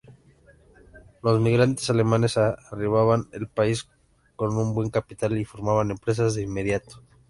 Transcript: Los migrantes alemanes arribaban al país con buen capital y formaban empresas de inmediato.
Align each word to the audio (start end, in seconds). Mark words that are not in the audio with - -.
Los 1.21 1.39
migrantes 1.39 1.87
alemanes 1.91 2.35
arribaban 2.35 3.29
al 3.33 3.47
país 3.49 3.87
con 4.35 4.73
buen 4.73 4.89
capital 4.89 5.37
y 5.37 5.45
formaban 5.45 5.91
empresas 5.91 6.33
de 6.33 6.41
inmediato. 6.41 7.03